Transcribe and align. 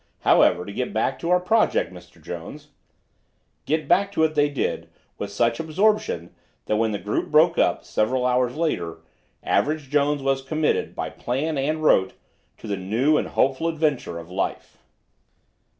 However, 0.21 0.65
to 0.65 0.73
get 0.73 0.93
back 0.93 1.19
to 1.19 1.29
our 1.29 1.39
project, 1.39 1.93
Mr. 1.93 2.19
Jones—" 2.19 2.69
Get 3.67 3.87
back 3.87 4.11
to 4.13 4.23
it 4.23 4.33
they 4.33 4.49
did 4.49 4.89
with 5.19 5.29
such 5.29 5.59
absorption 5.59 6.33
that 6.65 6.77
when 6.77 6.91
the 6.91 6.97
group 6.97 7.29
broke 7.29 7.59
up, 7.59 7.83
several 7.83 8.25
hours 8.25 8.55
later, 8.55 9.01
Average 9.43 9.91
Jones 9.91 10.23
was 10.23 10.41
committed, 10.41 10.95
by 10.95 11.11
plan 11.11 11.55
and 11.55 11.83
rote, 11.83 12.13
to 12.57 12.65
the 12.65 12.77
new 12.77 13.15
and 13.17 13.27
hopeful 13.27 13.67
adventure 13.67 14.17
of 14.17 14.31
Life. 14.31 14.79